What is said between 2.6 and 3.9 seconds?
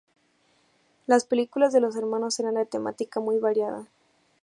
temática muy variada.